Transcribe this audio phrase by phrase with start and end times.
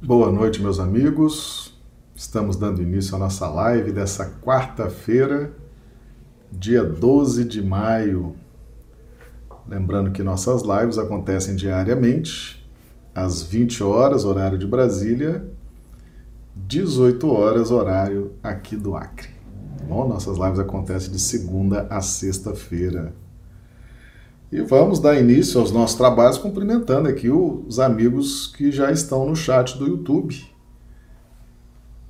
[0.00, 1.76] Boa noite, meus amigos.
[2.14, 5.52] Estamos dando início à nossa live dessa quarta-feira,
[6.52, 8.36] dia 12 de maio.
[9.66, 12.64] Lembrando que nossas lives acontecem diariamente,
[13.12, 15.44] às 20 horas, horário de Brasília,
[16.54, 19.30] 18 horas, horário aqui do Acre.
[19.88, 23.12] Bom, nossas lives acontecem de segunda a sexta-feira.
[24.50, 29.36] E vamos dar início aos nossos trabalhos cumprimentando aqui os amigos que já estão no
[29.36, 30.42] chat do YouTube.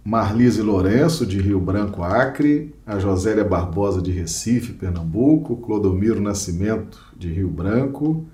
[0.05, 7.29] Marlise Lourenço, de Rio Branco, Acre, a Josélia Barbosa, de Recife, Pernambuco, Clodomiro Nascimento, de
[7.29, 8.25] Rio Branco,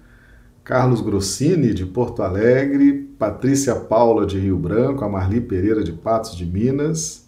[0.63, 6.37] Carlos Grossini, de Porto Alegre, Patrícia Paula, de Rio Branco, a Marli Pereira, de Patos
[6.37, 7.27] de Minas.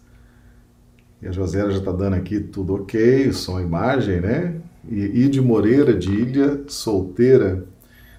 [1.22, 4.60] E a Josélia já está dando aqui tudo ok, som e imagem, né?
[4.88, 7.64] E Ide Moreira, de Ilha Solteira.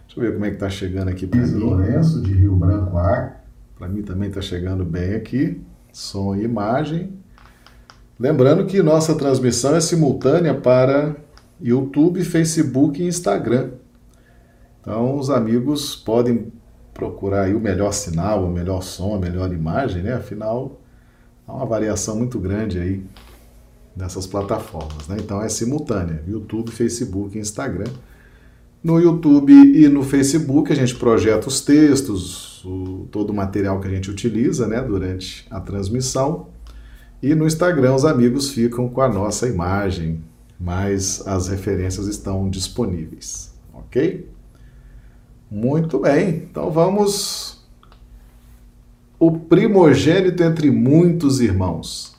[0.05, 1.53] Deixa eu ver como é que está chegando aqui para mim.
[1.53, 3.45] Lourenço, de Rio Branco, Ar.
[3.77, 5.61] Para mim também está chegando bem aqui.
[5.91, 7.13] Som e imagem.
[8.19, 11.15] Lembrando que nossa transmissão é simultânea para
[11.61, 13.71] YouTube, Facebook e Instagram.
[14.81, 16.51] Então os amigos podem
[16.93, 20.13] procurar o melhor sinal, o melhor som, a melhor imagem, né?
[20.13, 20.81] Afinal,
[21.47, 23.03] há uma variação muito grande aí
[23.97, 25.07] nessas plataformas.
[25.07, 25.17] Né?
[25.19, 27.91] Então é simultânea, YouTube, Facebook e Instagram.
[28.83, 33.87] No YouTube e no Facebook a gente projeta os textos, o, todo o material que
[33.87, 36.47] a gente utiliza né, durante a transmissão.
[37.21, 40.23] E no Instagram os amigos ficam com a nossa imagem,
[40.59, 44.29] mas as referências estão disponíveis, ok?
[45.49, 47.65] Muito bem, então vamos.
[49.19, 52.16] O primogênito entre muitos irmãos.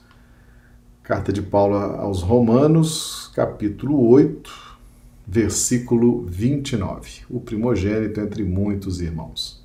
[1.08, 4.78] Carta de Paulo aos Romanos, capítulo 8,
[5.26, 7.22] versículo 29.
[7.30, 9.64] O primogênito entre muitos irmãos.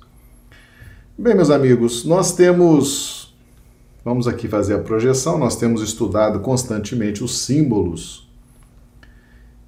[1.18, 3.36] Bem, meus amigos, nós temos.
[4.02, 5.36] Vamos aqui fazer a projeção.
[5.36, 8.26] Nós temos estudado constantemente os símbolos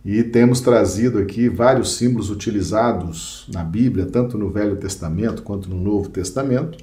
[0.03, 5.79] e temos trazido aqui vários símbolos utilizados na Bíblia, tanto no Velho Testamento quanto no
[5.79, 6.79] Novo Testamento.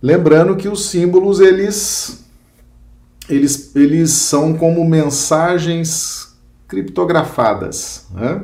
[0.00, 2.26] Lembrando que os símbolos eles
[3.28, 8.06] eles, eles são como mensagens criptografadas.
[8.12, 8.42] Né?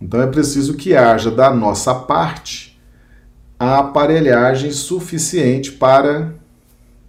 [0.00, 2.78] Então é preciso que haja da nossa parte
[3.58, 6.34] a aparelhagem suficiente para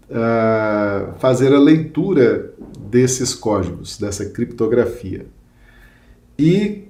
[0.09, 5.25] uh, fazer a leitura desses códigos, dessa criptografia.
[6.38, 6.86] E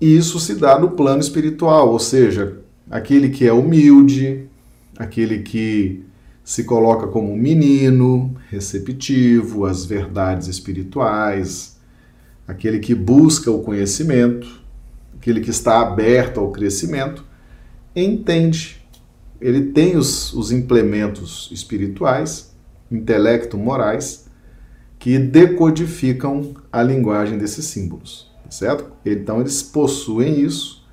[0.00, 2.58] isso se dá no plano espiritual, ou seja,
[2.90, 4.46] aquele que é humilde,
[4.98, 6.04] aquele que
[6.46, 11.76] se coloca como um menino, receptivo às verdades espirituais,
[12.46, 14.62] aquele que busca o conhecimento,
[15.16, 17.24] aquele que está aberto ao crescimento,
[17.96, 18.80] entende.
[19.40, 22.54] Ele tem os, os implementos espirituais,
[22.92, 24.28] intelecto morais,
[25.00, 28.92] que decodificam a linguagem desses símbolos, certo?
[29.04, 30.86] Então eles possuem isso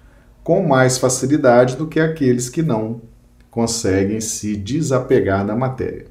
[0.43, 3.12] com mais facilidade do que aqueles que não
[3.53, 6.07] conseguem se desapegar da matéria.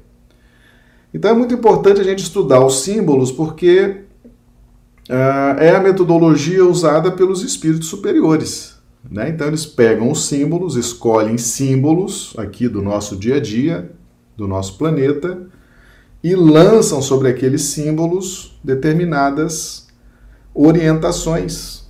[1.13, 4.03] Então é muito importante a gente estudar os símbolos porque
[5.09, 8.77] uh, é a metodologia usada pelos espíritos superiores.
[9.11, 9.27] Né?
[9.27, 13.91] Então eles pegam os símbolos, escolhem símbolos aqui do nosso dia a dia,
[14.37, 15.45] do nosso planeta,
[16.23, 19.87] e lançam sobre aqueles símbolos determinadas
[20.55, 21.83] orientações,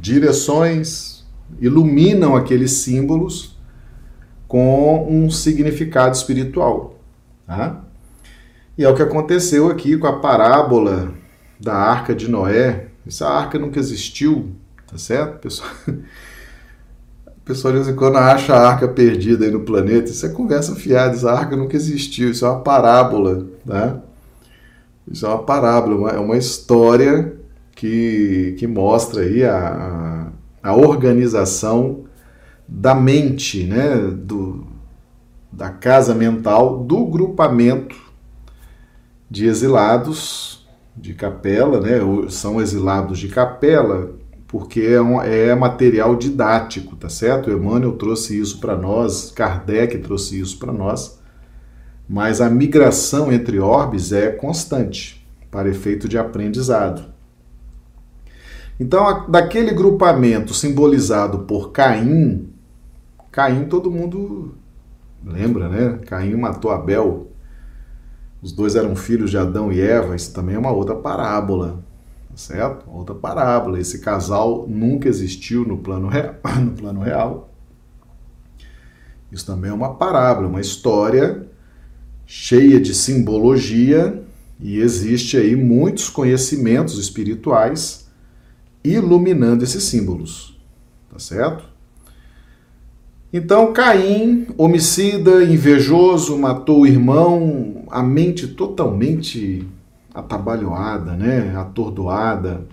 [0.00, 1.26] direções,
[1.60, 3.57] iluminam aqueles símbolos
[4.48, 6.98] com um significado espiritual.
[7.46, 7.84] Tá?
[8.76, 11.12] E é o que aconteceu aqui com a parábola
[11.60, 12.86] da arca de Noé.
[13.06, 14.52] Essa arca nunca existiu,
[14.90, 15.38] tá certo?
[15.40, 15.70] Pessoal,
[17.26, 20.10] a pessoa de vez em quando acha a arca perdida aí no planeta.
[20.10, 24.00] Isso é conversa fiada, essa arca nunca existiu, isso é uma parábola, tá?
[25.10, 27.34] Isso é uma parábola, é uma história
[27.74, 30.28] que, que mostra aí a,
[30.62, 32.04] a organização
[32.68, 34.66] da mente, né, do,
[35.50, 37.96] da casa mental, do grupamento
[39.30, 41.98] de exilados de capela, né,
[42.28, 44.12] são exilados de capela,
[44.46, 47.50] porque é, um, é material didático, tá certo?
[47.50, 51.18] Emmanuel trouxe isso para nós, Kardec trouxe isso para nós,
[52.08, 57.04] mas a migração entre orbes é constante, para efeito de aprendizado.
[58.80, 62.48] Então, daquele grupamento simbolizado por Caim,
[63.30, 64.54] Caim, todo mundo
[65.24, 65.98] lembra, né?
[66.06, 67.30] Caim matou Abel.
[68.40, 70.14] Os dois eram filhos de Adão e Eva.
[70.14, 71.82] Isso também é uma outra parábola,
[72.30, 72.88] tá certo?
[72.90, 73.80] Outra parábola.
[73.80, 76.34] Esse casal nunca existiu no plano real.
[76.60, 77.50] No plano real.
[79.30, 81.46] Isso também é uma parábola, uma história
[82.26, 84.22] cheia de simbologia
[84.60, 88.08] e existe aí muitos conhecimentos espirituais
[88.82, 90.58] iluminando esses símbolos.
[91.10, 91.67] Tá certo?
[93.30, 99.68] Então, Caim, homicida, invejoso, matou o irmão, a mente totalmente
[100.14, 101.54] atabalhoada, né?
[101.54, 102.66] atordoada.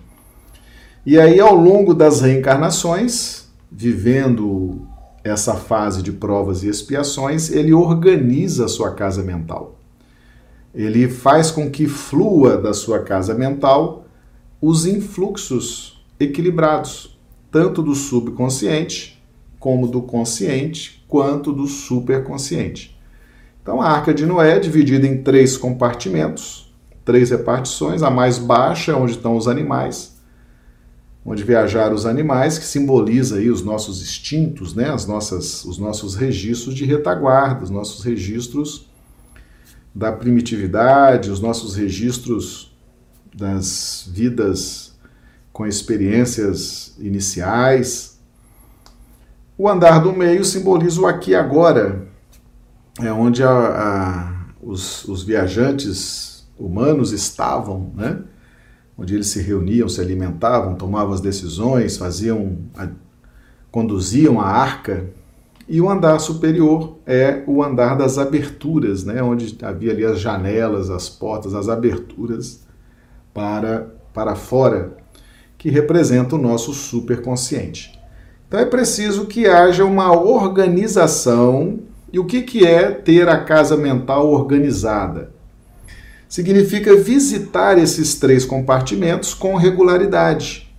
[1.04, 4.80] E aí, ao longo das reencarnações, vivendo
[5.22, 9.78] essa fase de provas e expiações, ele organiza a sua casa mental.
[10.74, 14.06] Ele faz com que flua da sua casa mental
[14.60, 17.18] os influxos equilibrados,
[17.50, 19.15] tanto do subconsciente
[19.58, 22.96] como do consciente quanto do superconsciente.
[23.62, 26.72] Então a Arca de Noé é dividida em três compartimentos,
[27.04, 28.02] três repartições.
[28.02, 30.16] A mais baixa é onde estão os animais,
[31.24, 34.90] onde viajaram os animais, que simboliza aí os nossos instintos, né?
[34.90, 38.86] As nossas, os nossos registros de retaguarda, os nossos registros
[39.94, 42.76] da primitividade, os nossos registros
[43.34, 44.94] das vidas
[45.52, 48.15] com experiências iniciais.
[49.58, 52.06] O andar do meio simboliza o aqui e agora,
[53.00, 58.18] é onde a, a, os, os viajantes humanos estavam, né?
[58.98, 62.88] onde eles se reuniam, se alimentavam, tomavam as decisões, faziam, a,
[63.70, 65.06] conduziam a arca.
[65.66, 69.22] E o andar superior é o andar das aberturas, né?
[69.22, 72.60] onde havia ali as janelas, as portas, as aberturas
[73.32, 74.98] para, para fora,
[75.56, 77.95] que representa o nosso superconsciente.
[78.46, 81.80] Então é preciso que haja uma organização.
[82.12, 85.32] E o que, que é ter a casa mental organizada?
[86.28, 90.72] Significa visitar esses três compartimentos com regularidade.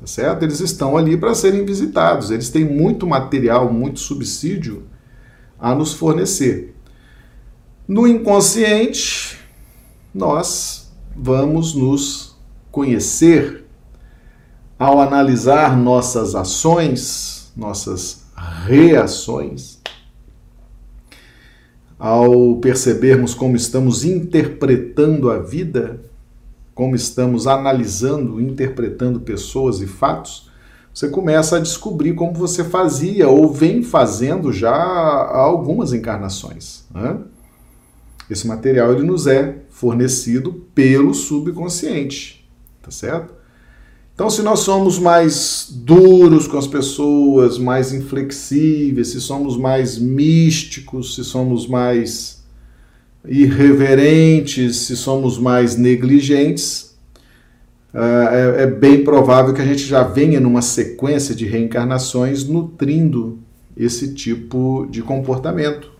[0.00, 0.42] Tá certo?
[0.42, 2.30] Eles estão ali para serem visitados.
[2.30, 4.84] Eles têm muito material, muito subsídio
[5.58, 6.74] a nos fornecer.
[7.86, 9.38] No inconsciente,
[10.14, 12.36] nós vamos nos
[12.70, 13.61] conhecer
[14.82, 18.24] ao analisar nossas ações, nossas
[18.66, 19.78] reações,
[21.96, 26.00] ao percebermos como estamos interpretando a vida,
[26.74, 30.50] como estamos analisando, interpretando pessoas e fatos,
[30.92, 36.86] você começa a descobrir como você fazia ou vem fazendo já há algumas encarnações.
[36.92, 37.18] Né?
[38.28, 42.50] Esse material ele nos é fornecido pelo subconsciente,
[42.82, 43.41] tá certo?
[44.14, 51.14] Então, se nós somos mais duros com as pessoas, mais inflexíveis, se somos mais místicos,
[51.14, 52.42] se somos mais
[53.26, 56.94] irreverentes, se somos mais negligentes,
[57.94, 63.38] é, é, bem provável que a gente já venha numa sequência de reencarnações nutrindo
[63.76, 65.90] esse tipo de comportamento.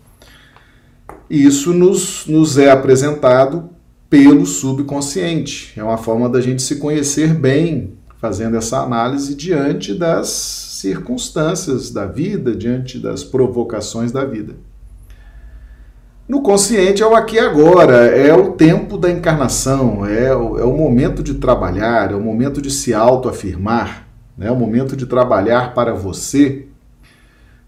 [1.29, 3.69] E isso nos, nos é apresentado
[4.09, 5.73] pelo subconsciente.
[5.75, 7.93] É uma forma da gente se conhecer bem,
[8.23, 14.55] fazendo essa análise diante das circunstâncias da vida, diante das provocações da vida.
[16.25, 20.63] No consciente é o aqui e agora, é o tempo da encarnação, é o, é
[20.63, 24.47] o momento de trabalhar, é o momento de se autoafirmar, né?
[24.47, 26.65] é o momento de trabalhar para você.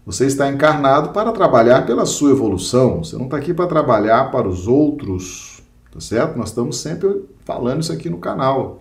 [0.06, 4.48] Você está encarnado para trabalhar pela sua evolução, você não está aqui para trabalhar para
[4.48, 5.60] os outros,
[5.92, 6.38] tá certo?
[6.38, 8.80] Nós estamos sempre falando isso aqui no canal.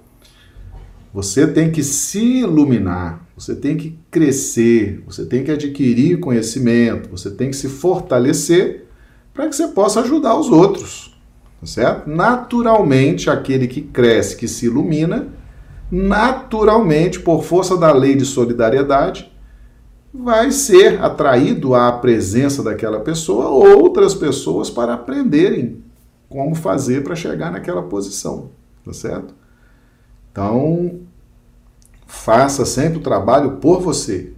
[1.16, 7.32] Você tem que se iluminar, você tem que crescer, você tem que adquirir conhecimento, você
[7.32, 8.84] tem que se fortalecer
[9.34, 11.18] para que você possa ajudar os outros.
[11.62, 12.10] Tá certo?
[12.10, 15.30] Naturalmente, aquele que cresce, que se ilumina,
[15.90, 19.32] naturalmente, por força da lei de solidariedade,
[20.14, 25.82] vai ser atraído à presença daquela pessoa outras pessoas para aprenderem
[26.28, 28.50] como fazer para chegar naquela posição,
[28.84, 29.45] tá certo?
[30.36, 31.00] Então,
[32.06, 34.34] faça sempre o trabalho por você.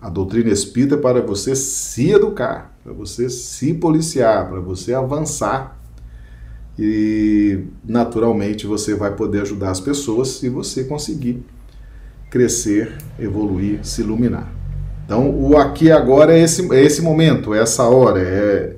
[0.00, 5.76] A doutrina espírita é para você se educar, para você se policiar, para você avançar.
[6.78, 11.44] E naturalmente você vai poder ajudar as pessoas se você conseguir
[12.30, 14.52] crescer, evoluir, se iluminar.
[15.04, 18.76] Então, o aqui agora é esse, é esse momento, é essa hora, é,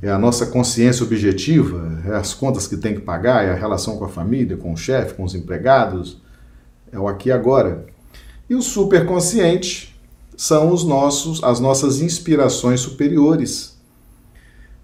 [0.00, 3.96] é a nossa consciência objetiva, é as contas que tem que pagar, é a relação
[3.96, 6.20] com a família, com o chefe, com os empregados,
[6.92, 7.86] é o aqui e agora.
[8.48, 9.94] E o superconsciente
[10.36, 13.76] são os nossos, as nossas inspirações superiores,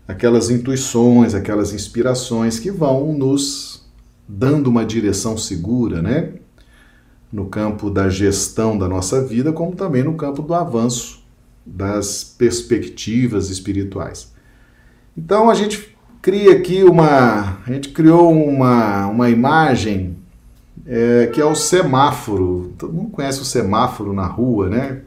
[0.07, 3.87] aquelas intuições, aquelas inspirações que vão nos
[4.29, 6.35] dando uma direção segura, né?
[7.33, 11.23] No campo da gestão da nossa vida, como também no campo do avanço
[11.65, 14.34] das perspectivas espirituais.
[15.17, 20.17] Então a gente cria aqui uma, a gente criou uma, uma imagem
[20.87, 22.73] é, que é o semáforo.
[22.79, 25.03] Todo mundo conhece o semáforo na rua, né?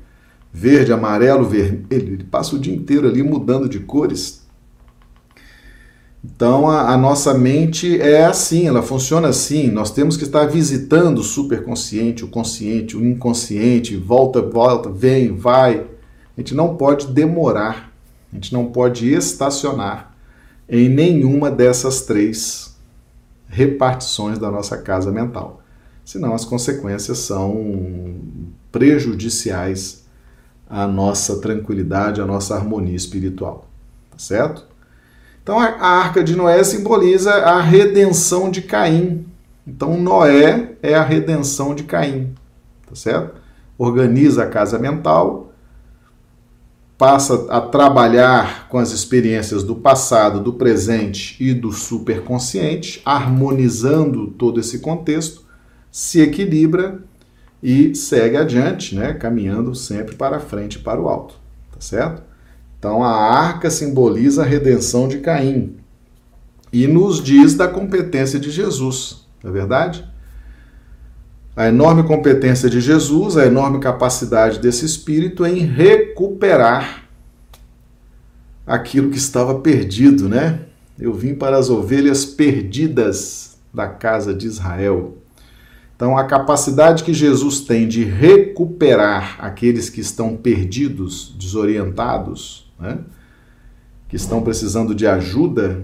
[0.52, 2.14] Verde, amarelo, vermelho.
[2.14, 4.48] Ele passa o dia inteiro ali mudando de cores.
[6.24, 9.70] Então a, a, nossa mente é assim, ela funciona assim.
[9.70, 15.86] Nós temos que estar visitando o superconsciente, o consciente, o inconsciente, volta, volta, vem, vai.
[16.36, 17.87] A gente não pode demorar,
[18.32, 20.14] a gente não pode estacionar
[20.68, 22.76] em nenhuma dessas três
[23.48, 25.62] repartições da nossa casa mental.
[26.04, 28.16] Senão as consequências são
[28.72, 30.06] prejudiciais
[30.70, 33.68] à nossa tranquilidade, à nossa harmonia espiritual.
[34.12, 34.66] Tá certo?
[35.42, 39.26] Então a arca de Noé simboliza a redenção de Caim.
[39.66, 42.34] Então Noé é a redenção de Caim,
[42.88, 43.36] tá certo?
[43.78, 45.47] Organiza a casa mental,
[46.98, 54.60] passa a trabalhar com as experiências do passado, do presente e do superconsciente, harmonizando todo
[54.60, 55.44] esse contexto,
[55.92, 57.04] se equilibra
[57.62, 61.36] e segue adiante, né, caminhando sempre para frente, para o alto,
[61.72, 62.24] tá certo?
[62.80, 65.76] Então a arca simboliza a redenção de Caim
[66.72, 70.08] e nos diz da competência de Jesus, não é verdade?
[71.58, 77.06] A enorme competência de Jesus, a enorme capacidade desse espírito em recuperar
[78.64, 80.60] aquilo que estava perdido, né?
[81.00, 85.18] Eu vim para as ovelhas perdidas da casa de Israel.
[85.96, 93.00] Então, a capacidade que Jesus tem de recuperar aqueles que estão perdidos, desorientados, né,
[94.08, 95.82] que estão precisando de ajuda,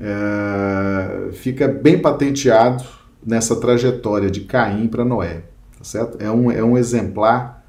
[0.00, 2.95] é, fica bem patenteado
[3.26, 5.42] nessa trajetória de Caim para Noé.
[5.76, 6.22] Tá certo?
[6.22, 7.66] É, um, é um exemplar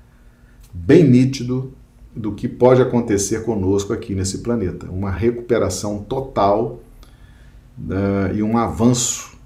[0.72, 1.74] bem nítido
[2.16, 4.88] do que pode acontecer conosco aqui nesse planeta.
[4.90, 6.80] Uma recuperação total
[7.80, 9.38] uh, e um avanço,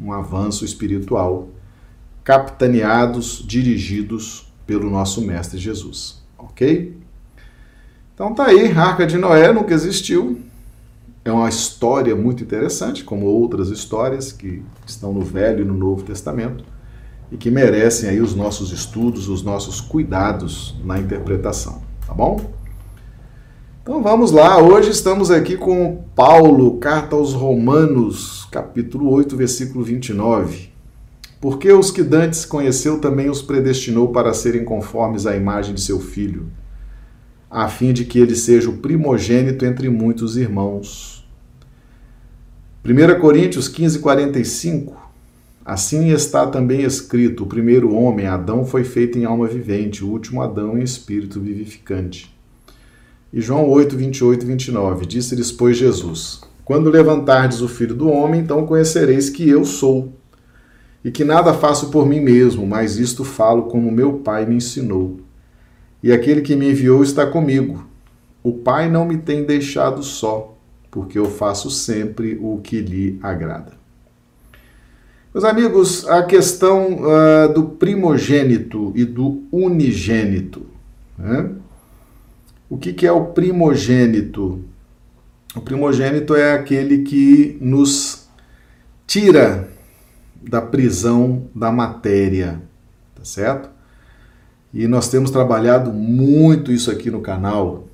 [0.00, 1.48] um avanço espiritual,
[2.24, 6.22] capitaneados, dirigidos pelo nosso Mestre Jesus.
[6.36, 6.96] Ok?
[8.14, 10.40] Então tá aí, Arca de Noé nunca existiu.
[11.24, 16.02] É uma história muito interessante, como outras histórias que estão no Velho e no Novo
[16.02, 16.62] Testamento
[17.32, 22.52] e que merecem aí os nossos estudos, os nossos cuidados na interpretação, tá bom?
[23.82, 30.68] Então vamos lá, hoje estamos aqui com Paulo, carta aos Romanos, capítulo 8, versículo 29.
[31.40, 35.98] Porque os que dantes conheceu também os predestinou para serem conformes à imagem de seu
[35.98, 36.50] filho
[37.54, 41.24] a fim de que ele seja o primogênito entre muitos irmãos.
[42.84, 44.96] 1 Coríntios 15, 45
[45.64, 50.42] Assim está também escrito: o primeiro homem, Adão, foi feito em alma vivente, o último
[50.42, 52.34] Adão em espírito vivificante.
[53.32, 58.40] E João 8, 28 e 29 Disse-lhes, pois, Jesus: Quando levantardes o filho do homem,
[58.40, 60.12] então conhecereis que eu sou,
[61.04, 65.23] e que nada faço por mim mesmo, mas isto falo como meu Pai me ensinou
[66.04, 67.88] e aquele que me enviou está comigo.
[68.42, 70.54] O Pai não me tem deixado só,
[70.90, 73.72] porque eu faço sempre o que lhe agrada.
[75.32, 80.66] Meus amigos, a questão uh, do primogênito e do unigênito.
[81.16, 81.52] Né?
[82.68, 84.62] O que, que é o primogênito?
[85.56, 88.28] O primogênito é aquele que nos
[89.06, 89.70] tira
[90.42, 92.60] da prisão da matéria,
[93.14, 93.73] tá certo?
[94.74, 97.86] E nós temos trabalhado muito isso aqui no canal.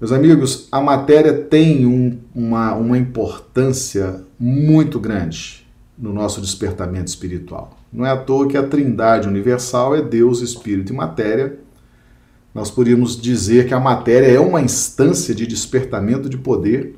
[0.00, 5.66] Meus amigos, a matéria tem um, uma, uma importância muito grande
[5.98, 7.76] no nosso despertamento espiritual.
[7.92, 11.58] Não é à toa que a trindade universal é Deus, Espírito e Matéria.
[12.54, 16.96] Nós poderíamos dizer que a matéria é uma instância de despertamento de poder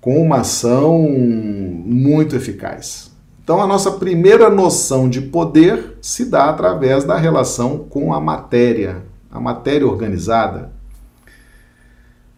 [0.00, 3.10] com uma ação muito eficaz.
[3.46, 9.04] Então, a nossa primeira noção de poder se dá através da relação com a matéria,
[9.30, 10.72] a matéria organizada.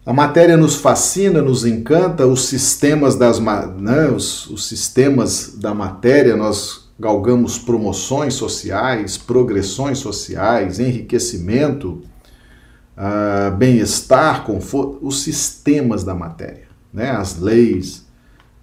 [0.05, 6.37] A matéria nos fascina, nos encanta, os sistemas das né, os, os sistemas da matéria,
[6.37, 12.03] nós galgamos promoções sociais, progressões sociais, enriquecimento,
[12.95, 18.07] uh, bem-estar, conforto, os sistemas da matéria, né, as leis,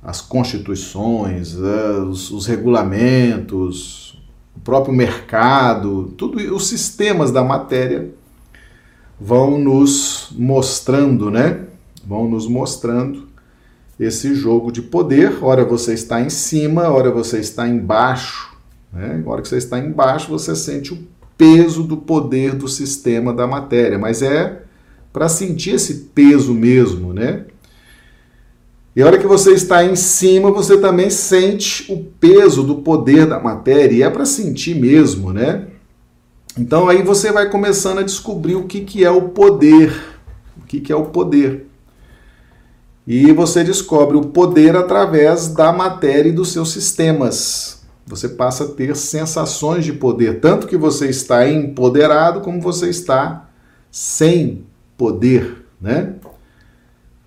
[0.06, 4.16] as constituições, os, os regulamentos,
[4.56, 8.14] o próprio mercado, tudo os sistemas da matéria
[9.20, 11.64] vão nos mostrando, né?
[12.06, 13.26] Vão nos mostrando
[13.98, 15.42] esse jogo de poder.
[15.42, 18.56] Ora você está em cima, ora você está embaixo.
[18.92, 19.20] Né?
[19.26, 20.98] Hora que você está embaixo, você sente o
[21.36, 24.62] peso do poder do sistema da matéria, mas é
[25.12, 27.46] para sentir esse peso mesmo, né?
[28.96, 33.26] E a hora que você está em cima, você também sente o peso do poder
[33.26, 35.66] da matéria, e é para sentir mesmo, né?
[36.58, 39.94] Então aí você vai começando a descobrir o que, que é o poder.
[40.56, 41.68] O que, que é o poder.
[43.06, 47.82] E você descobre o poder através da matéria e dos seus sistemas.
[48.06, 53.50] Você passa a ter sensações de poder, tanto que você está empoderado como você está
[53.90, 54.64] sem
[54.96, 56.14] poder, né?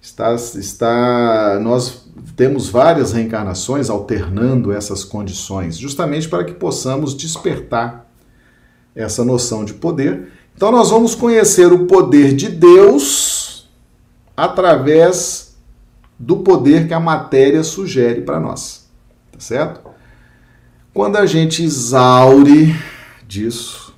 [0.01, 8.10] Está, está, nós temos várias reencarnações alternando essas condições, justamente para que possamos despertar
[8.96, 10.32] essa noção de poder.
[10.56, 13.70] Então, nós vamos conhecer o poder de Deus
[14.36, 15.58] através
[16.18, 18.89] do poder que a matéria sugere para nós,
[19.32, 19.89] tá certo?
[20.94, 22.75] Quando a gente exaure
[23.25, 23.94] disso,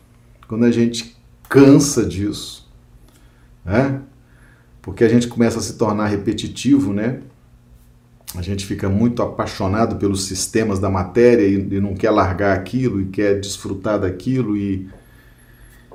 [0.47, 1.15] quando a gente
[1.49, 2.69] cansa disso,
[3.65, 4.01] né?
[4.81, 7.19] Porque a gente começa a se tornar repetitivo, né?
[8.35, 13.01] A gente fica muito apaixonado pelos sistemas da matéria e, e não quer largar aquilo
[13.01, 14.89] e quer desfrutar daquilo e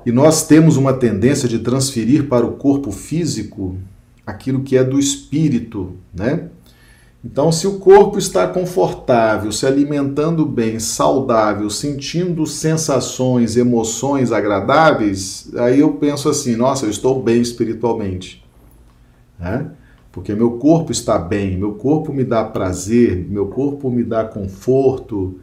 [0.07, 3.75] e nós temos uma tendência de transferir para o corpo físico
[4.25, 6.47] aquilo que é do espírito, né?
[7.21, 15.81] Então, se o corpo está confortável, se alimentando bem, saudável, sentindo sensações, emoções agradáveis, aí
[15.81, 18.46] eu penso assim: nossa, eu estou bem espiritualmente.
[19.39, 19.69] Né?
[20.11, 25.39] Porque meu corpo está bem, meu corpo me dá prazer, meu corpo me dá conforto,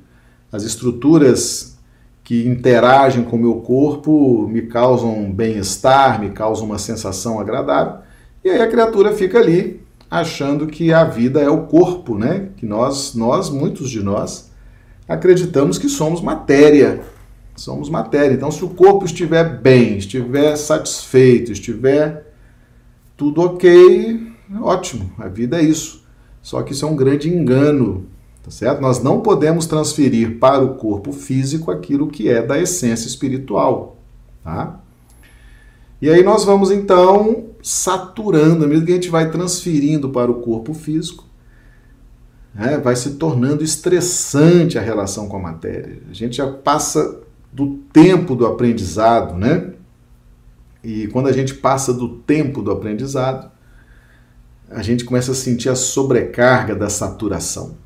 [0.50, 1.78] as estruturas
[2.24, 7.98] que interagem com o meu corpo me causam bem-estar, me causam uma sensação agradável.
[8.42, 12.48] E aí a criatura fica ali achando que a vida é o corpo, né?
[12.56, 14.50] Que nós, nós, muitos de nós,
[15.08, 17.00] acreditamos que somos matéria.
[17.56, 18.34] Somos matéria.
[18.34, 22.33] Então, se o corpo estiver bem, estiver satisfeito, estiver
[23.16, 25.12] tudo ok, ótimo.
[25.18, 26.04] A vida é isso.
[26.42, 28.06] Só que isso é um grande engano,
[28.42, 28.80] tá certo?
[28.80, 33.96] Nós não podemos transferir para o corpo físico aquilo que é da essência espiritual,
[34.42, 34.80] tá?
[36.02, 40.74] E aí nós vamos então saturando, medida que a gente vai transferindo para o corpo
[40.74, 41.24] físico,
[42.54, 46.02] né, vai se tornando estressante a relação com a matéria.
[46.10, 49.73] A gente já passa do tempo do aprendizado, né?
[50.84, 53.50] E quando a gente passa do tempo do aprendizado,
[54.70, 57.76] a gente começa a sentir a sobrecarga da saturação.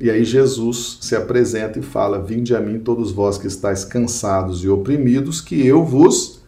[0.00, 4.64] E aí Jesus se apresenta e fala: Vinde a mim, todos vós que estáis cansados
[4.64, 6.40] e oprimidos, que eu vos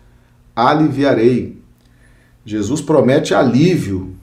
[0.56, 1.62] aliviarei.
[2.44, 4.16] Jesus promete alívio.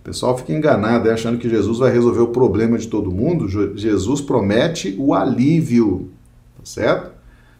[0.00, 3.48] O pessoal fica enganado, achando que Jesus vai resolver o problema de todo mundo.
[3.76, 6.10] Jesus promete o alívio,
[6.56, 7.10] tá certo?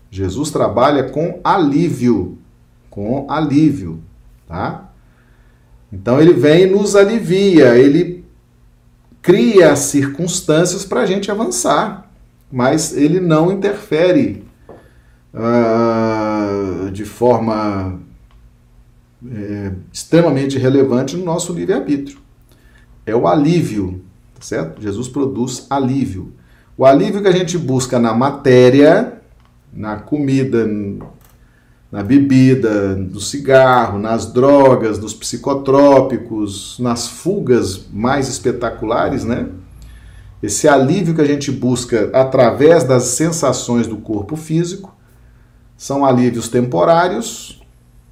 [0.08, 2.38] Jesus trabalha com alívio,
[2.96, 4.02] com alívio,
[4.48, 4.90] tá?
[5.92, 8.24] Então ele vem e nos alivia, ele
[9.20, 12.10] cria circunstâncias para a gente avançar,
[12.50, 14.46] mas ele não interfere
[15.34, 18.00] uh, de forma
[19.30, 22.18] é, extremamente relevante no nosso livre-arbítrio.
[23.04, 24.02] É o alívio,
[24.34, 24.80] tá certo?
[24.80, 26.32] Jesus produz alívio.
[26.78, 29.20] O alívio que a gente busca na matéria,
[29.70, 30.66] na comida,
[31.90, 39.48] na bebida, no cigarro, nas drogas, nos psicotrópicos, nas fugas mais espetaculares, né?
[40.42, 44.94] Esse alívio que a gente busca através das sensações do corpo físico
[45.76, 47.62] são alívios temporários,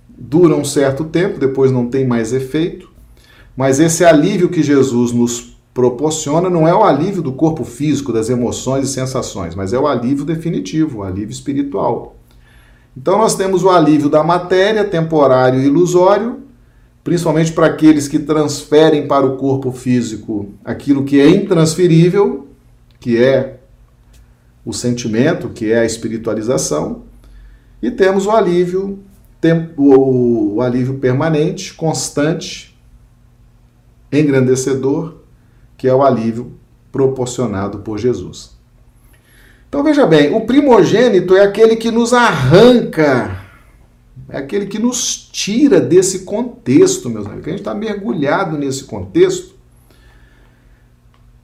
[0.08, 2.90] dura um certo tempo, depois não tem mais efeito.
[3.56, 8.30] Mas esse alívio que Jesus nos proporciona não é o alívio do corpo físico, das
[8.30, 12.16] emoções e sensações, mas é o alívio definitivo, o alívio espiritual.
[12.96, 16.42] Então nós temos o alívio da matéria, temporário e ilusório,
[17.02, 22.48] principalmente para aqueles que transferem para o corpo físico aquilo que é intransferível,
[23.00, 23.58] que é
[24.64, 27.02] o sentimento, que é a espiritualização,
[27.82, 28.98] e temos o alívio
[29.76, 32.74] o, alívio permanente, constante,
[34.10, 35.16] engrandecedor,
[35.76, 36.52] que é o alívio
[36.90, 38.53] proporcionado por Jesus.
[39.74, 43.40] Então veja bem, o primogênito é aquele que nos arranca,
[44.28, 49.56] é aquele que nos tira desse contexto, meus amigos, a gente está mergulhado nesse contexto.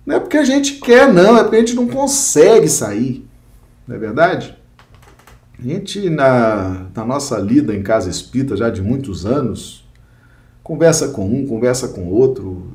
[0.07, 3.27] Não é porque a gente quer, não, é porque a gente não consegue sair.
[3.85, 4.57] Não é verdade?
[5.59, 9.85] A gente, na, na nossa lida em casa espírita já de muitos anos,
[10.62, 12.75] conversa com um, conversa com outro,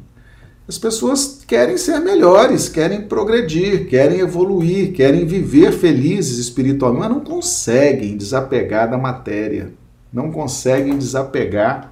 [0.67, 7.19] As pessoas querem ser melhores, querem progredir, querem evoluir, querem viver felizes espiritualmente, mas não
[7.21, 9.71] conseguem desapegar da matéria,
[10.11, 11.91] não conseguem desapegar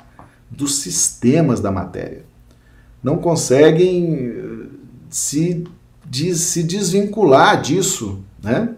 [0.49, 2.23] dos sistemas da matéria,
[3.03, 4.65] não conseguem eh,
[5.09, 5.63] se,
[6.35, 8.69] se desvincular disso, né?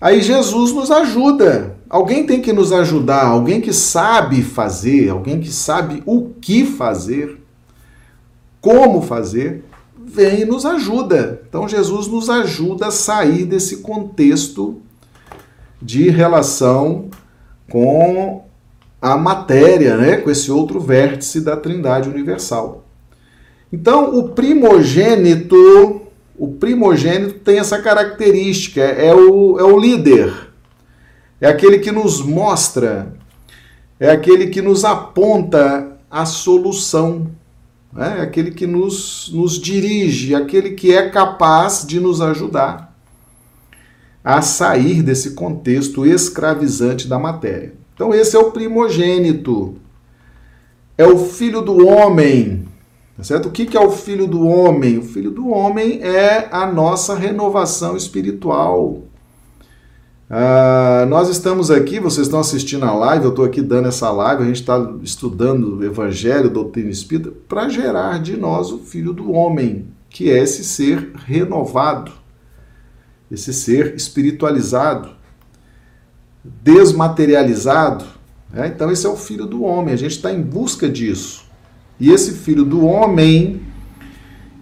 [0.00, 1.76] Aí Jesus nos ajuda.
[1.88, 7.38] Alguém tem que nos ajudar, alguém que sabe fazer, alguém que sabe o que fazer,
[8.60, 9.64] como fazer,
[10.12, 11.42] vem e nos ajuda.
[11.48, 14.80] Então Jesus nos ajuda a sair desse contexto
[15.80, 17.08] de relação
[17.70, 18.44] com
[19.00, 22.84] a matéria, né, com esse outro vértice da Trindade universal.
[23.72, 26.00] Então, o primogênito
[26.40, 30.32] o primogênito tem essa característica, é o, é o líder,
[31.38, 33.14] é aquele que nos mostra,
[34.00, 37.26] é aquele que nos aponta a solução,
[37.92, 38.18] né?
[38.18, 42.94] é aquele que nos, nos dirige, aquele que é capaz de nos ajudar
[44.22, 47.74] a sair desse contexto escravizante da matéria.
[47.94, 49.76] Então, esse é o primogênito,
[50.96, 52.68] é o filho do homem,
[53.20, 53.50] Tá certo?
[53.50, 54.96] O que é o filho do homem?
[54.96, 59.02] O filho do homem é a nossa renovação espiritual.
[60.32, 64.44] Ah, nós estamos aqui, vocês estão assistindo a live, eu estou aqui dando essa live,
[64.44, 69.32] a gente está estudando o Evangelho, doutrina espírita, para gerar de nós o filho do
[69.32, 72.12] homem, que é esse ser renovado,
[73.28, 75.10] esse ser espiritualizado,
[76.44, 78.04] desmaterializado.
[78.52, 78.68] Né?
[78.68, 81.44] Então, esse é o filho do homem, a gente está em busca disso.
[81.98, 83.62] E esse filho do homem,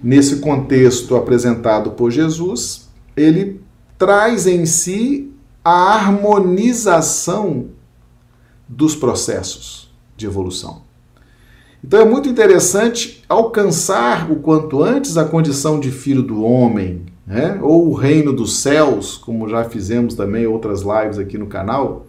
[0.02, 3.61] nesse contexto apresentado por Jesus, ele
[3.98, 5.35] traz em si
[5.68, 7.66] a harmonização
[8.66, 10.83] dos processos de evolução.
[11.85, 17.59] Então é muito interessante alcançar o quanto antes a condição de filho do homem, né?
[17.62, 22.07] ou o reino dos céus, como já fizemos também outras lives aqui no canal,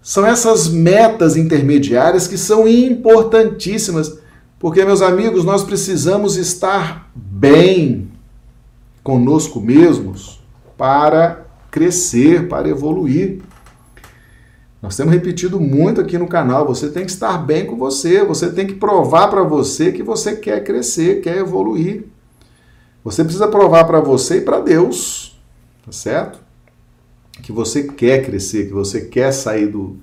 [0.00, 4.18] são essas metas intermediárias que são importantíssimas,
[4.56, 8.08] porque, meus amigos, nós precisamos estar bem
[9.02, 10.40] conosco mesmos
[10.78, 11.39] para
[11.70, 13.40] crescer, para evoluir.
[14.82, 18.50] Nós temos repetido muito aqui no canal, você tem que estar bem com você, você
[18.50, 22.04] tem que provar para você que você quer crescer, quer evoluir.
[23.04, 25.38] Você precisa provar para você e para Deus,
[25.84, 26.50] tá certo?
[27.40, 29.96] que você quer crescer, que você quer sair do,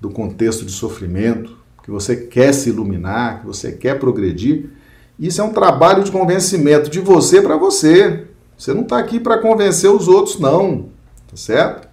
[0.00, 4.70] do contexto de sofrimento, que você quer se iluminar, que você quer progredir.
[5.18, 8.26] Isso é um trabalho de convencimento de você para você.
[8.56, 10.90] Você não está aqui para convencer os outros, não.
[11.28, 11.88] Tá certo?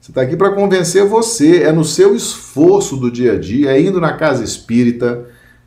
[0.00, 1.62] Você está aqui para convencer você.
[1.62, 5.24] É no seu esforço do dia a dia, é indo na casa espírita,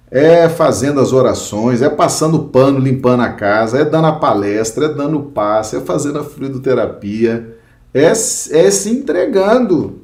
[0.09, 4.93] é fazendo as orações, é passando pano, limpando a casa, é dando a palestra, é
[4.93, 7.59] dando passe, é fazendo a fluidoterapia
[7.93, 10.01] é, é se entregando.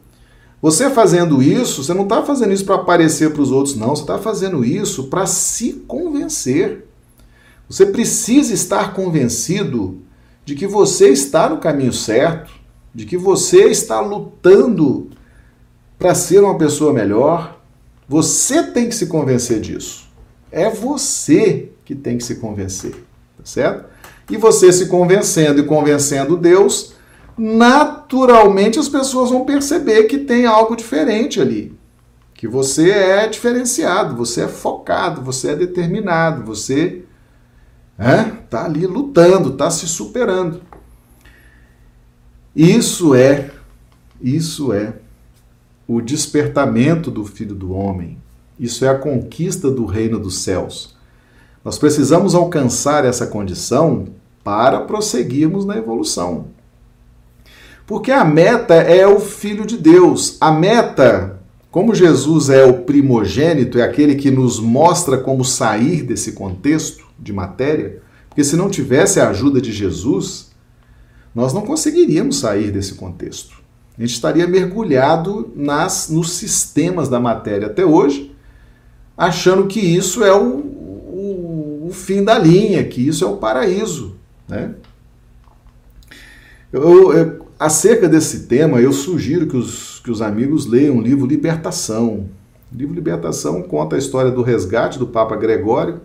[0.62, 3.96] Você fazendo isso, você não está fazendo isso para aparecer para os outros, não.
[3.96, 6.88] Você está fazendo isso para se convencer.
[7.70, 10.02] Você precisa estar convencido
[10.44, 12.52] de que você está no caminho certo,
[12.96, 15.10] de que você está lutando
[16.00, 17.60] para ser uma pessoa melhor.
[18.08, 20.08] Você tem que se convencer disso.
[20.50, 23.90] É você que tem que se convencer, tá certo?
[24.32, 26.94] E você se convencendo e convencendo Deus,
[27.38, 31.78] naturalmente as pessoas vão perceber que tem algo diferente ali.
[32.34, 37.04] Que você é diferenciado, você é focado, você é determinado, você
[37.98, 40.62] está é, ali lutando, está se superando.
[42.56, 43.52] Isso é,
[44.22, 44.94] isso é
[45.86, 48.18] o despertamento do Filho do Homem.
[48.58, 50.96] Isso é a conquista do reino dos céus.
[51.64, 54.08] Nós precisamos alcançar essa condição
[54.44, 56.48] para prosseguirmos na evolução.
[57.86, 60.38] Porque a meta é o Filho de Deus.
[60.40, 61.40] A meta,
[61.70, 67.34] como Jesus é o primogênito, é aquele que nos mostra como sair desse contexto de
[67.34, 70.52] matéria, porque se não tivesse a ajuda de Jesus,
[71.36, 73.62] nós não conseguiríamos sair desse contexto.
[73.98, 78.34] A gente estaria mergulhado nas, nos sistemas da matéria até hoje,
[79.18, 84.16] achando que isso é o, o, o fim da linha, que isso é o paraíso.
[84.48, 84.74] Né?
[86.72, 91.26] Eu, eu, Acerca desse tema, eu sugiro que os, que os amigos leiam o livro
[91.26, 92.30] Libertação.
[92.72, 96.02] O livro Libertação conta a história do resgate do Papa Gregório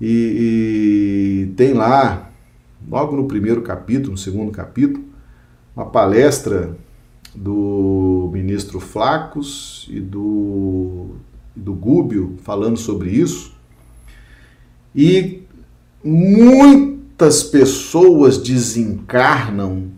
[0.00, 2.27] e, e tem lá,
[2.86, 5.04] logo no primeiro capítulo, no segundo capítulo,
[5.74, 6.76] uma palestra
[7.34, 11.16] do ministro Flacos e do,
[11.54, 13.52] do Gúbio falando sobre isso.
[14.94, 15.42] E
[16.02, 19.88] muitas pessoas desencarnam,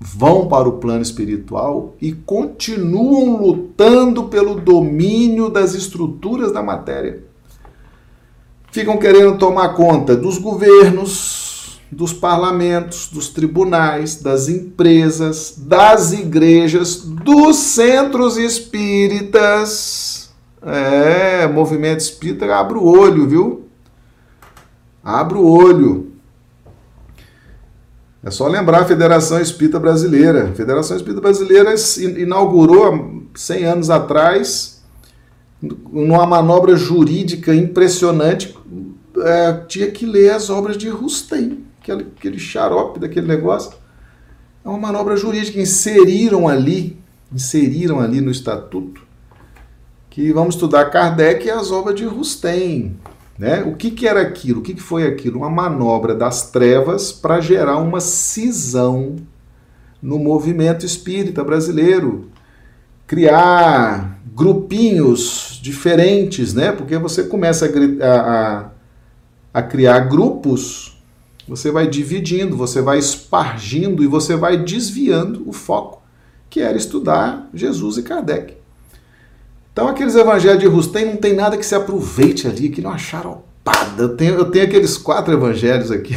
[0.00, 7.24] vão para o plano espiritual e continuam lutando pelo domínio das estruturas da matéria.
[8.70, 11.41] Ficam querendo tomar conta dos governos,
[11.92, 20.30] dos parlamentos, dos tribunais, das empresas, das igrejas, dos centros espíritas.
[20.62, 23.68] É, movimento espírita abre o olho, viu?
[25.04, 26.12] Abra o olho.
[28.24, 30.44] É só lembrar a Federação Espírita Brasileira.
[30.44, 31.74] A Federação Espírita Brasileira
[32.18, 34.82] inaugurou 100 anos atrás,
[35.60, 38.56] numa manobra jurídica impressionante,
[39.18, 43.72] é, tinha que ler as obras de Rustem, aquele, aquele xarope daquele negócio.
[44.64, 45.60] É uma manobra jurídica.
[45.60, 46.96] Inseriram ali,
[47.32, 49.02] inseriram ali no estatuto,
[50.08, 52.96] que vamos estudar Kardec e as obras de Rustem.
[53.38, 53.62] Né?
[53.62, 54.60] O que, que era aquilo?
[54.60, 55.38] O que, que foi aquilo?
[55.38, 59.16] Uma manobra das trevas para gerar uma cisão
[60.00, 62.30] no movimento espírita brasileiro.
[63.06, 66.72] Criar grupinhos diferentes, né?
[66.72, 70.91] porque você começa a, a, a criar grupos,
[71.46, 76.02] você vai dividindo, você vai espargindo e você vai desviando o foco,
[76.48, 78.54] que era estudar Jesus e Kardec.
[79.72, 83.42] Então aqueles evangelhos de Rustem não tem nada que se aproveite ali, que não acharam
[83.64, 84.02] pada.
[84.02, 86.16] Eu tenho, eu tenho aqueles quatro evangelhos aqui.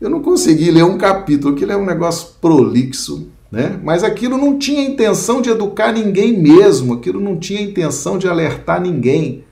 [0.00, 3.78] Eu não consegui ler um capítulo, aquilo é um negócio prolixo, né?
[3.82, 8.80] Mas aquilo não tinha intenção de educar ninguém mesmo, aquilo não tinha intenção de alertar
[8.80, 9.44] ninguém.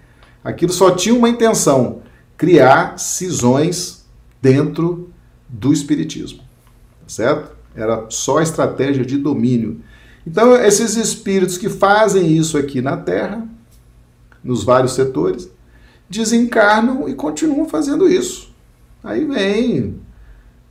[0.42, 2.00] Aquilo só tinha uma intenção:
[2.36, 3.97] criar cisões
[4.40, 5.10] dentro
[5.48, 6.40] do espiritismo.
[7.06, 7.56] Certo?
[7.74, 9.80] Era só estratégia de domínio.
[10.26, 13.48] Então, esses espíritos que fazem isso aqui na Terra,
[14.42, 15.50] nos vários setores,
[16.08, 18.52] desencarnam e continuam fazendo isso.
[19.02, 20.00] Aí vem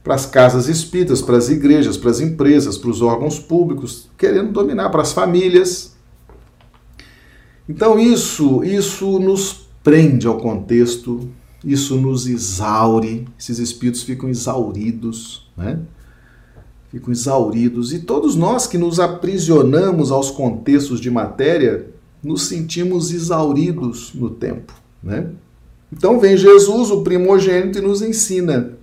[0.04, 4.52] para as casas espíritas, para as igrejas, para as empresas, para os órgãos públicos, querendo
[4.52, 5.96] dominar, para as famílias.
[7.68, 11.30] Então isso, isso nos prende ao contexto,
[11.68, 15.82] isso nos exaure, esses espíritos ficam exauridos, né?
[16.90, 17.92] ficam exauridos.
[17.92, 21.88] E todos nós que nos aprisionamos aos contextos de matéria,
[22.24, 24.74] nos sentimos exauridos no tempo.
[25.04, 25.28] Né?
[25.92, 28.78] Então vem Jesus, o primogênito, e nos ensina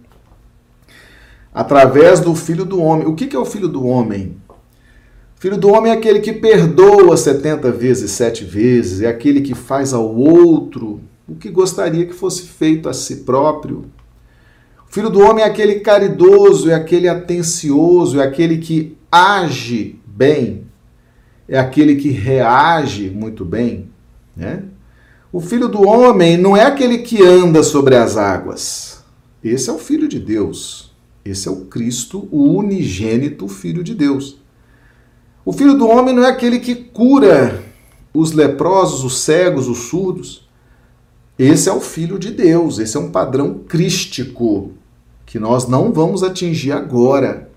[1.55, 3.07] através do Filho do Homem.
[3.07, 4.37] O que é o Filho do Homem?
[5.38, 9.55] O Filho do Homem é aquele que perdoa 70 vezes, sete vezes, é aquele que
[9.55, 13.87] faz ao outro o que gostaria que fosse feito a si próprio.
[14.95, 20.67] Filho do homem é aquele caridoso, é aquele atencioso, é aquele que age bem,
[21.49, 23.91] é aquele que reage muito bem.
[24.37, 24.63] Né?
[25.33, 29.03] O filho do homem não é aquele que anda sobre as águas.
[29.43, 30.95] Esse é o filho de Deus.
[31.25, 34.39] Esse é o Cristo, o unigênito Filho de Deus.
[35.45, 37.63] O filho do homem não é aquele que cura
[38.13, 40.44] os leprosos, os cegos, os surdos.
[41.38, 44.73] Esse é o Filho de Deus, esse é um padrão crístico
[45.27, 47.51] que nós não vamos atingir agora.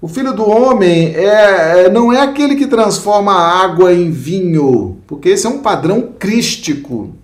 [0.00, 4.98] O filho do homem é, é, não é aquele que transforma a água em vinho,
[5.06, 7.14] porque esse é um padrão crístico,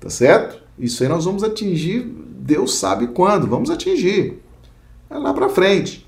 [0.00, 0.60] tá certo?
[0.78, 2.02] Isso aí nós vamos atingir,
[2.40, 4.42] Deus sabe quando, vamos atingir.
[5.08, 6.06] É lá para frente.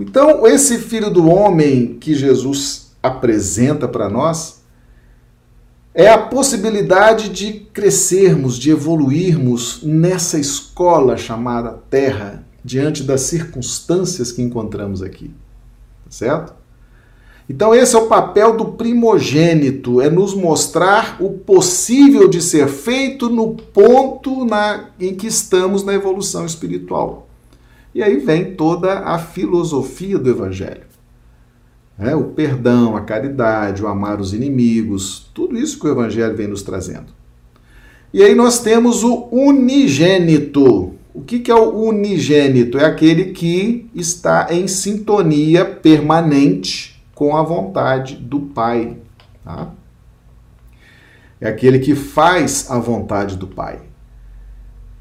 [0.00, 4.57] Então, esse filho do homem que Jesus apresenta para nós,
[5.98, 14.40] é a possibilidade de crescermos, de evoluirmos nessa escola chamada Terra, diante das circunstâncias que
[14.40, 15.32] encontramos aqui.
[16.04, 16.54] Tá certo?
[17.50, 23.28] Então, esse é o papel do primogênito: é nos mostrar o possível de ser feito
[23.28, 27.28] no ponto na, em que estamos na evolução espiritual.
[27.92, 30.87] E aí vem toda a filosofia do Evangelho.
[31.98, 36.46] É, o perdão, a caridade, o amar os inimigos, tudo isso que o Evangelho vem
[36.46, 37.06] nos trazendo.
[38.14, 40.94] E aí nós temos o unigênito.
[41.12, 42.78] O que, que é o unigênito?
[42.78, 48.96] É aquele que está em sintonia permanente com a vontade do Pai.
[49.44, 49.72] Tá?
[51.40, 53.87] É aquele que faz a vontade do Pai.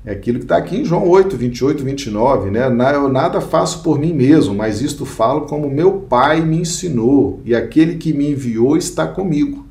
[0.08, 2.63] É aquilo que está aqui em João 8, 28, 29, né?
[2.96, 7.54] Eu nada faço por mim mesmo, mas isto falo como meu Pai me ensinou, e
[7.54, 9.67] aquele que me enviou está comigo.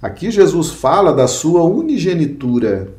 [0.00, 2.94] Aqui Jesus fala da sua unigenitura,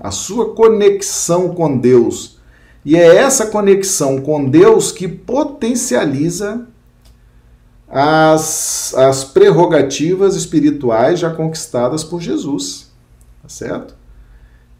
[0.00, 2.38] a sua conexão com Deus.
[2.86, 6.66] E é essa conexão com Deus que potencializa
[7.86, 12.90] as, as prerrogativas espirituais já conquistadas por Jesus.
[13.42, 14.03] Tá certo?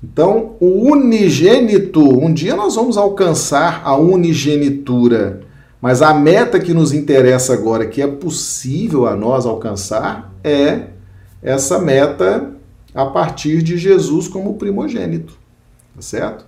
[0.04, 5.40] Então, o unigênito, um dia nós vamos alcançar a unigenitura,
[5.80, 10.88] mas a meta que nos interessa agora, que é possível a nós alcançar, é
[11.42, 12.50] essa meta
[12.94, 15.38] a partir de Jesus como primogênito,
[15.96, 16.44] tá certo?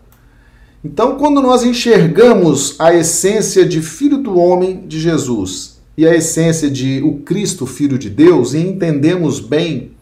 [0.85, 6.71] Então, quando nós enxergamos a essência de filho do homem de Jesus e a essência
[6.71, 9.93] de o Cristo, filho de Deus, e entendemos bem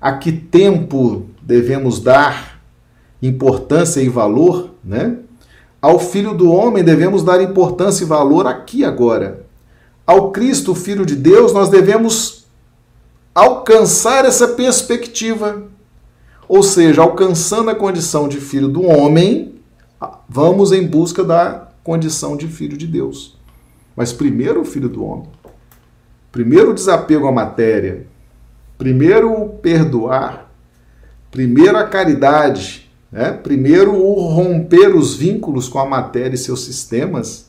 [0.00, 2.57] a que tempo devemos dar
[3.20, 5.18] importância e valor, né?
[5.80, 9.46] Ao filho do homem devemos dar importância e valor aqui agora.
[10.06, 12.46] Ao Cristo, filho de Deus, nós devemos
[13.34, 15.62] alcançar essa perspectiva.
[16.48, 19.54] Ou seja, alcançando a condição de filho do homem,
[20.28, 23.36] vamos em busca da condição de filho de Deus.
[23.94, 25.28] Mas primeiro o filho do homem.
[26.32, 28.06] Primeiro o desapego à matéria.
[28.76, 30.50] Primeiro o perdoar.
[31.30, 32.87] Primeiro a caridade.
[33.10, 33.32] Né?
[33.32, 37.48] Primeiro o romper os vínculos com a matéria e seus sistemas.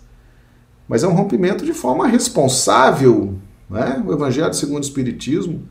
[0.87, 3.35] Mas é um rompimento de forma responsável.
[3.69, 4.03] Né?
[4.05, 5.63] O Evangelho segundo o Espiritismo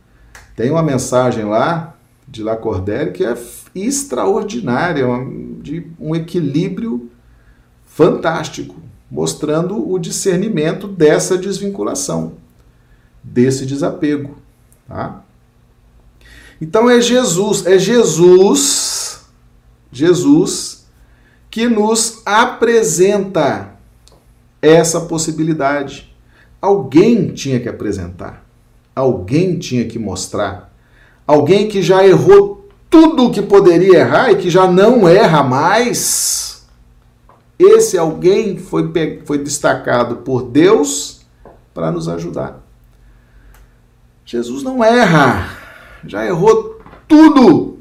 [0.55, 1.97] tem uma mensagem lá
[2.27, 3.37] de Lacordaire que é
[3.75, 5.07] extraordinária,
[5.63, 7.11] de um equilíbrio
[7.87, 8.77] fantástico,
[9.11, 12.35] mostrando o discernimento dessa desvinculação,
[13.25, 14.37] desse desapego.
[14.87, 15.23] Tá?
[16.61, 18.88] Então é Jesus, é Jesus,
[19.99, 20.87] Jesus,
[21.51, 23.73] que nos apresenta
[24.63, 26.15] essa possibilidade.
[26.63, 28.45] Alguém tinha que apresentar,
[28.95, 30.73] alguém tinha que mostrar,
[31.27, 36.67] alguém que já errou tudo o que poderia errar e que já não erra mais,
[37.59, 38.91] esse alguém foi,
[39.25, 41.27] foi destacado por Deus
[41.75, 42.61] para nos ajudar.
[44.25, 45.49] Jesus não erra,
[46.05, 47.79] já errou tudo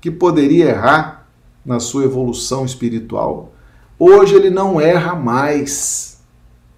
[0.00, 1.25] que poderia errar
[1.66, 3.52] na sua evolução espiritual.
[3.98, 6.20] Hoje ele não erra mais,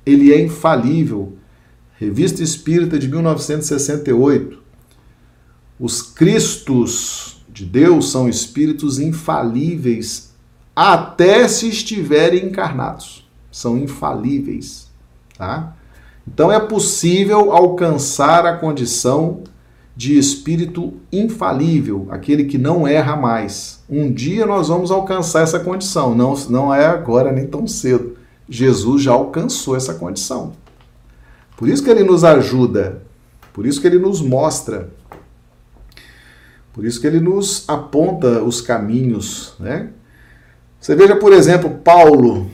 [0.07, 1.37] ele é infalível.
[1.97, 4.59] Revista Espírita de 1968.
[5.79, 10.33] Os Cristos de Deus são espíritos infalíveis
[10.75, 13.29] até se estiverem encarnados.
[13.51, 14.89] São infalíveis,
[15.37, 15.77] tá?
[16.27, 19.43] Então é possível alcançar a condição
[19.99, 23.83] de espírito infalível, aquele que não erra mais.
[23.91, 28.17] Um dia nós vamos alcançar essa condição, não, não é agora nem tão cedo.
[28.49, 30.53] Jesus já alcançou essa condição.
[31.57, 33.03] Por isso que ele nos ajuda,
[33.53, 34.89] por isso que ele nos mostra
[36.79, 39.91] por isso que ele nos aponta os caminhos, né?
[40.81, 42.49] Você veja, por exemplo, Paulo,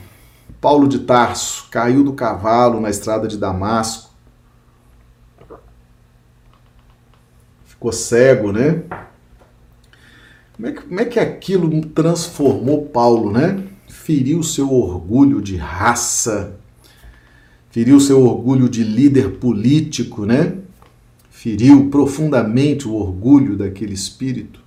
[0.62, 4.13] Paulo de Tarso, caiu do cavalo na estrada de Damasco.
[7.84, 8.82] Ficou cego, né?
[10.56, 13.62] Como é, que, como é que aquilo transformou Paulo, né?
[13.86, 16.56] Feriu seu orgulho de raça,
[17.70, 20.56] feriu seu orgulho de líder político, né?
[21.30, 24.60] feriu profundamente o orgulho daquele espírito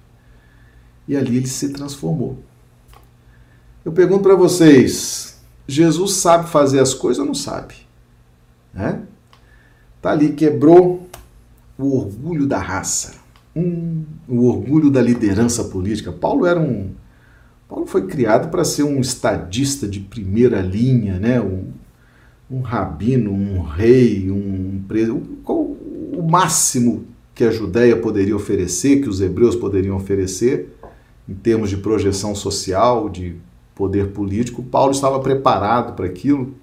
[1.08, 2.38] e ali ele se transformou.
[3.84, 7.73] Eu pergunto para vocês: Jesus sabe fazer as coisas ou não sabe?
[8.71, 9.01] Né?
[10.03, 11.06] Tá ali, quebrou
[11.77, 13.15] o orgulho da raça,
[13.55, 16.11] hum, o orgulho da liderança política.
[16.11, 16.91] Paulo era um.
[17.69, 21.41] Paulo foi criado para ser um estadista de primeira linha, né?
[21.41, 21.65] um,
[22.49, 25.21] um rabino, um rei, um preso
[26.17, 30.75] o máximo que a Judéia poderia oferecer, que os hebreus poderiam oferecer,
[31.29, 33.35] em termos de projeção social, de
[33.75, 36.55] poder político, Paulo estava preparado para aquilo.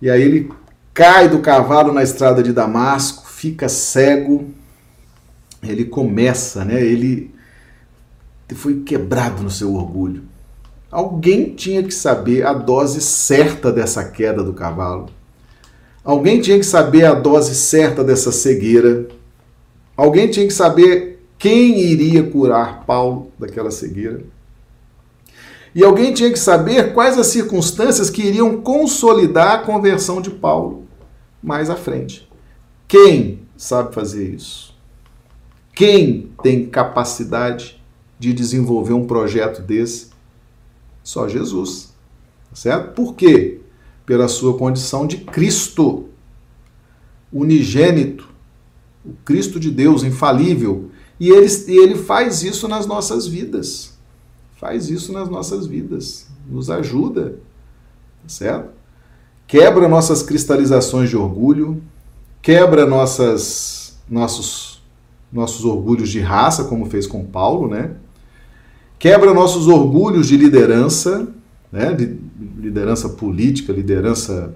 [0.00, 0.50] E aí ele
[0.98, 4.48] cai do cavalo na estrada de Damasco, fica cego,
[5.62, 6.82] ele começa, né?
[6.82, 7.32] Ele
[8.56, 10.24] foi quebrado no seu orgulho.
[10.90, 15.08] Alguém tinha que saber a dose certa dessa queda do cavalo.
[16.02, 19.06] Alguém tinha que saber a dose certa dessa cegueira.
[19.96, 24.24] Alguém tinha que saber quem iria curar Paulo daquela cegueira.
[25.72, 30.87] E alguém tinha que saber quais as circunstâncias que iriam consolidar a conversão de Paulo
[31.42, 32.28] mais à frente.
[32.86, 34.76] Quem sabe fazer isso?
[35.74, 37.80] Quem tem capacidade
[38.18, 40.08] de desenvolver um projeto desse?
[41.02, 41.94] Só Jesus.
[42.52, 42.92] Certo?
[42.94, 43.60] Por quê?
[44.08, 46.06] pela sua condição de Cristo,
[47.30, 48.26] unigênito,
[49.04, 50.90] o Cristo de Deus, infalível.
[51.20, 53.98] E ele, e ele faz isso nas nossas vidas.
[54.56, 56.26] Faz isso nas nossas vidas.
[56.48, 57.38] Nos ajuda,
[58.22, 58.70] tá certo?
[59.48, 61.82] Quebra nossas cristalizações de orgulho,
[62.42, 64.82] quebra nossas, nossos,
[65.32, 67.92] nossos orgulhos de raça, como fez com Paulo, né?
[68.98, 71.28] quebra nossos orgulhos de liderança,
[71.72, 71.94] né?
[71.94, 72.18] de
[72.58, 74.54] liderança política, liderança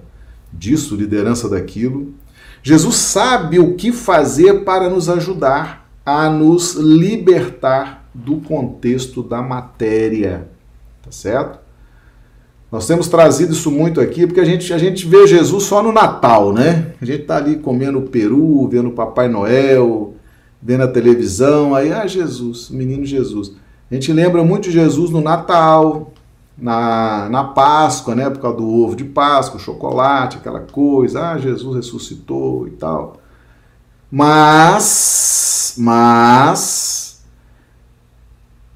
[0.53, 2.13] disso, liderança daquilo.
[2.61, 10.47] Jesus sabe o que fazer para nos ajudar a nos libertar do contexto da matéria,
[11.01, 11.62] tá certo?
[12.73, 15.91] Nós temos trazido isso muito aqui porque a gente, a gente vê Jesus só no
[15.91, 16.93] Natal, né?
[16.99, 20.15] A gente tá ali comendo peru, vendo Papai Noel,
[20.59, 23.51] vendo a televisão, aí, ah, Jesus, menino Jesus.
[23.91, 26.13] A gente lembra muito de Jesus no Natal,
[26.57, 28.27] na, na Páscoa, né?
[28.27, 31.29] Por causa do ovo de Páscoa, chocolate, aquela coisa.
[31.29, 33.17] Ah, Jesus ressuscitou e tal.
[34.09, 37.23] Mas, mas,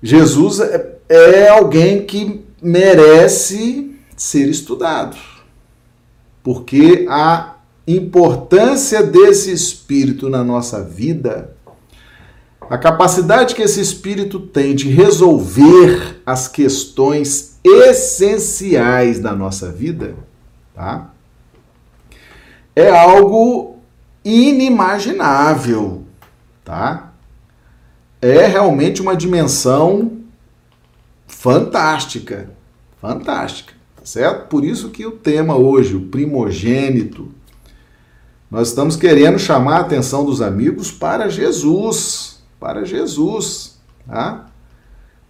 [0.04, 5.18] Jesus é, é alguém que merece ser estudado.
[6.44, 7.56] Porque a
[7.88, 11.58] importância desse espírito na nossa vida
[12.70, 20.16] a capacidade que esse espírito tem de resolver as questões essenciais da nossa vida,
[20.76, 21.12] tá?
[22.76, 23.78] É algo
[24.24, 26.04] inimaginável,
[26.66, 27.14] tá?
[28.22, 30.17] É realmente uma dimensão
[31.48, 32.50] fantástica,
[33.00, 34.50] fantástica, tá certo?
[34.50, 37.32] Por isso que o tema hoje, o primogênito,
[38.52, 44.48] nós estamos querendo chamar a atenção dos amigos para Jesus, para Jesus, tá?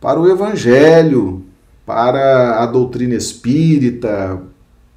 [0.02, 1.46] para o Evangelho,
[1.86, 4.42] para a doutrina espírita,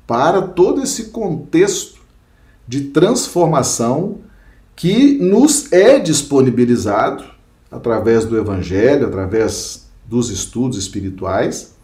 [0.07, 2.01] para todo esse contexto
[2.67, 4.21] de transformação
[4.75, 7.25] que nos é disponibilizado
[7.71, 11.75] através do Evangelho, através dos estudos espirituais,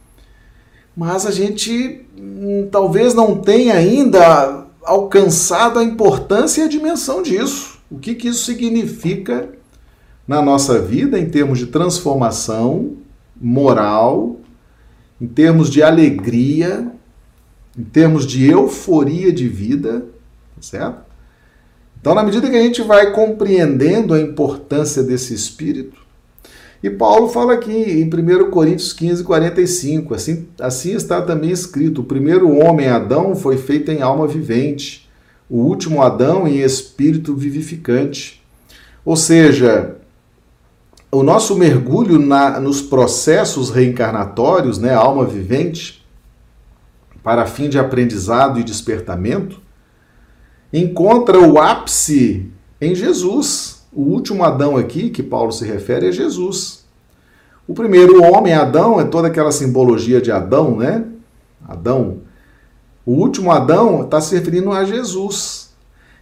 [0.96, 7.78] mas a gente hum, talvez não tenha ainda alcançado a importância e a dimensão disso.
[7.90, 9.50] O que, que isso significa
[10.26, 12.96] na nossa vida em termos de transformação
[13.40, 14.40] moral,
[15.20, 16.90] em termos de alegria,
[17.78, 20.00] em termos de euforia de vida,
[20.54, 21.06] tá certo?
[22.00, 26.05] Então, na medida que a gente vai compreendendo a importância desse espírito,
[26.86, 32.04] e Paulo fala aqui em 1 Coríntios 15, 45, assim, assim está também escrito: o
[32.04, 35.10] primeiro homem, Adão, foi feito em alma vivente,
[35.50, 38.40] o último Adão em espírito vivificante.
[39.04, 39.96] Ou seja,
[41.10, 46.06] o nosso mergulho na, nos processos reencarnatórios, né, alma vivente,
[47.20, 49.60] para fim de aprendizado e despertamento,
[50.72, 52.48] encontra o ápice
[52.80, 53.75] em Jesus.
[53.96, 56.84] O último Adão aqui, que Paulo se refere, é Jesus.
[57.66, 61.02] O primeiro homem, Adão, é toda aquela simbologia de Adão, né?
[61.66, 62.18] Adão.
[63.06, 65.70] O último Adão está se referindo a Jesus.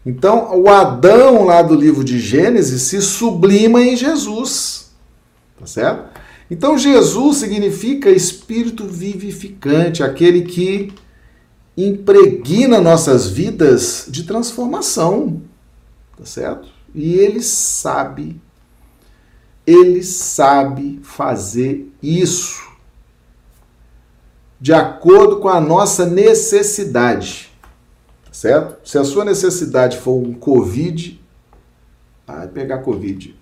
[0.07, 4.93] Então, o Adão lá do livro de Gênesis se sublima em Jesus.
[5.59, 6.20] Tá certo?
[6.49, 10.93] Então, Jesus significa espírito vivificante, aquele que
[11.77, 15.43] impregna nossas vidas de transformação.
[16.16, 16.74] Tá certo?
[16.95, 18.41] E ele sabe,
[19.67, 22.63] ele sabe fazer isso
[24.61, 27.53] de acordo com a nossa necessidade.
[28.25, 28.89] Tá certo?
[28.89, 31.21] Se a sua necessidade for um Covid,
[32.27, 33.37] vai pegar Covid.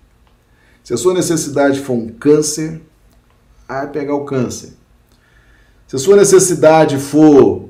[0.83, 2.81] Se a sua necessidade for um câncer,
[3.67, 4.73] vai pegar o câncer.
[5.87, 7.69] Se a sua necessidade for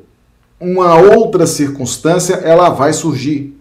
[0.60, 3.56] uma outra circunstância, ela vai surgir.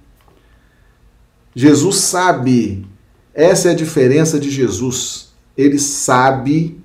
[1.54, 2.86] Jesus sabe,
[3.34, 5.32] essa é a diferença de Jesus.
[5.56, 6.80] Ele sabe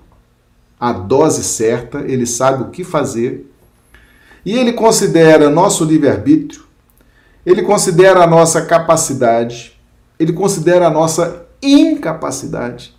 [0.79, 3.49] a dose certa, ele sabe o que fazer,
[4.45, 6.63] e ele considera nosso livre-arbítrio,
[7.45, 9.77] ele considera a nossa capacidade,
[10.19, 12.95] ele considera a nossa incapacidade.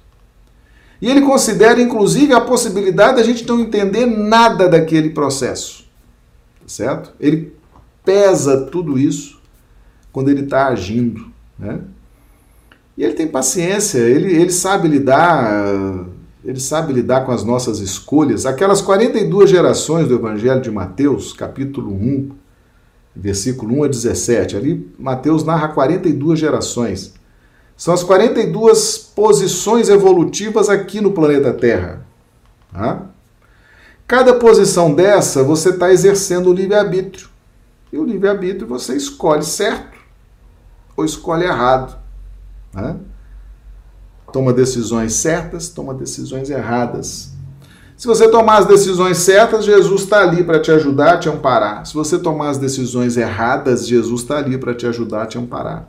[1.00, 5.84] E ele considera, inclusive, a possibilidade de a gente não entender nada daquele processo.
[6.60, 7.12] Tá certo?
[7.20, 7.52] Ele
[8.04, 9.40] pesa tudo isso
[10.12, 11.32] quando ele está agindo.
[11.58, 11.80] Né?
[12.96, 16.06] E ele tem paciência, ele, ele sabe lidar.
[16.44, 18.46] Ele sabe lidar com as nossas escolhas.
[18.46, 22.30] Aquelas 42 gerações do Evangelho de Mateus, capítulo 1,
[23.14, 24.56] versículo 1 a 17.
[24.56, 27.12] Ali, Mateus narra 42 gerações.
[27.76, 32.06] São as 42 posições evolutivas aqui no planeta Terra.
[32.72, 33.06] Tá?
[34.06, 37.28] Cada posição dessa você está exercendo o livre-arbítrio.
[37.92, 39.97] E o livre-arbítrio você escolhe certo
[40.98, 41.96] ou escolhe errado.
[42.74, 42.96] Né?
[44.32, 47.30] Toma decisões certas, toma decisões erradas.
[47.96, 51.86] Se você tomar as decisões certas, Jesus está ali para te ajudar, te amparar.
[51.86, 55.88] Se você tomar as decisões erradas, Jesus está ali para te ajudar, te amparar.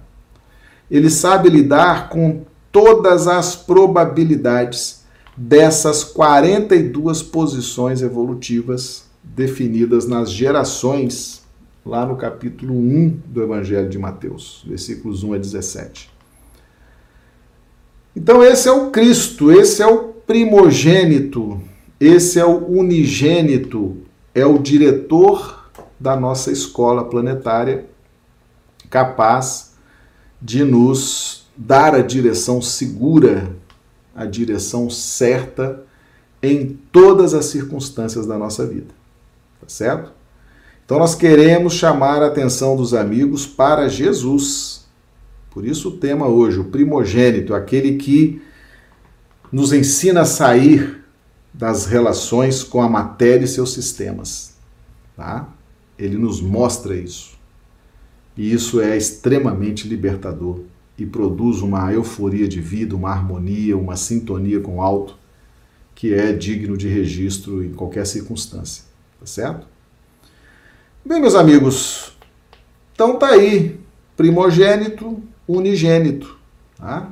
[0.89, 5.03] Ele sabe lidar com todas as probabilidades
[5.35, 11.38] dessas 42 posições evolutivas definidas nas gerações,
[11.85, 16.09] lá no capítulo 1 do Evangelho de Mateus, versículos 1 a 17.
[18.15, 21.61] Então, esse é o Cristo, esse é o primogênito,
[21.99, 23.97] esse é o unigênito,
[24.33, 25.69] é o diretor
[25.99, 27.85] da nossa escola planetária,
[28.89, 29.73] capaz
[30.41, 33.55] de nos dar a direção segura,
[34.15, 35.83] a direção certa
[36.41, 38.93] em todas as circunstâncias da nossa vida.
[39.59, 40.18] Tá certo?
[40.89, 44.87] Então nós queremos chamar a atenção dos amigos para Jesus.
[45.51, 48.41] Por isso o tema hoje, o primogênito, aquele que
[49.51, 51.05] nos ensina a sair
[51.53, 54.55] das relações com a matéria e seus sistemas.
[55.15, 55.47] Tá?
[55.95, 57.37] Ele nos mostra isso.
[58.35, 60.61] E isso é extremamente libertador
[60.97, 65.15] e produz uma euforia de vida, uma harmonia, uma sintonia com o alto
[65.93, 68.85] que é digno de registro em qualquer circunstância.
[69.19, 69.67] Tá certo?
[71.05, 72.11] Bem, meus amigos,
[72.93, 73.79] então tá aí,
[74.17, 76.37] primogênito, unigênito,
[76.77, 77.09] tá?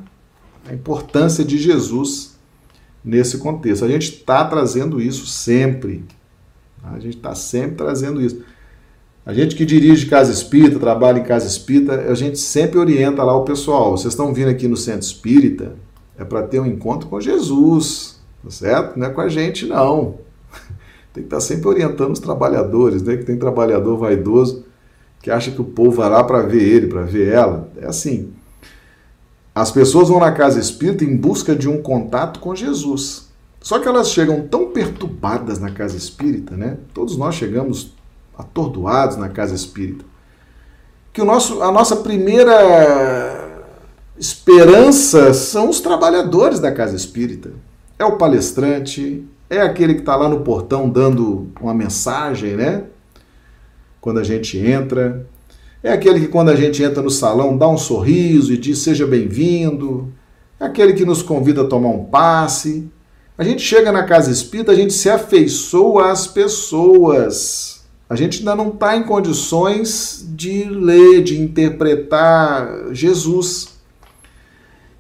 [0.69, 2.37] A importância de Jesus
[3.03, 3.85] nesse contexto.
[3.85, 6.03] A gente está trazendo isso sempre.
[6.81, 6.91] Tá?
[6.91, 8.43] A gente está sempre trazendo isso.
[9.25, 13.35] A gente que dirige casa espírita, trabalha em casa espírita, a gente sempre orienta lá
[13.35, 13.91] o pessoal.
[13.91, 15.75] Vocês estão vindo aqui no centro espírita,
[16.17, 18.99] é para ter um encontro com Jesus, tá certo?
[18.99, 20.26] Não é com a gente, não.
[21.17, 23.17] Tem que estar tá sempre orientando os trabalhadores, né?
[23.17, 24.63] Que tem trabalhador vaidoso
[25.19, 27.69] que acha que o povo vai lá para ver ele, para ver ela.
[27.77, 28.33] É assim.
[29.53, 33.27] As pessoas vão na casa espírita em busca de um contato com Jesus.
[33.59, 36.77] Só que elas chegam tão perturbadas na casa espírita, né?
[36.93, 37.95] Todos nós chegamos
[38.37, 40.05] atordoados na casa espírita,
[41.11, 43.65] que o nosso, a nossa primeira
[44.19, 47.51] esperança são os trabalhadores da casa espírita.
[47.97, 52.83] É o palestrante, é aquele que está lá no portão dando uma mensagem, né?
[54.01, 55.25] Quando a gente entra.
[55.81, 59.07] É aquele que, quando a gente entra no salão, dá um sorriso e diz seja
[59.07, 60.11] bem-vindo.
[60.59, 62.89] É aquele que nos convida a tomar um passe.
[63.37, 67.85] A gente chega na casa espírita, a gente se afeiçoa às pessoas.
[68.09, 73.77] A gente ainda não está em condições de ler, de interpretar Jesus.